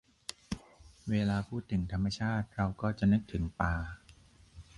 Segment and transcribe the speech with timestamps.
[1.09, 3.73] เวลาพูดถึงธรรมชาติเราก็จะนึกถึงป่า